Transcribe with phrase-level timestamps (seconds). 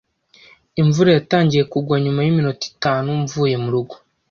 [0.81, 3.93] Imvura yatangiye kugwa nyuma yiminota itanu mvuye murugo.